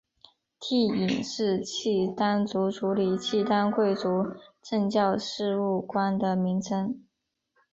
[0.59, 4.25] 惕隐是契丹族处理契丹贵族
[4.59, 7.05] 政教事务官的名称。